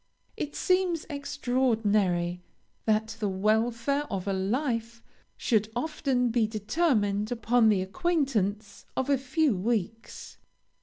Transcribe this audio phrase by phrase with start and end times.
[0.35, 2.41] It seems extraordinary
[2.85, 5.03] that the welfare of a life
[5.37, 10.39] should often be determined upon the acquaintance of a few weeks.